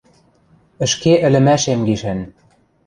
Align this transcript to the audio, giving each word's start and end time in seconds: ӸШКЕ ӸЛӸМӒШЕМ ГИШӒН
ӸШКЕ 0.85 1.13
ӸЛӸМӒШЕМ 1.27 1.79
ГИШӒН 1.87 2.19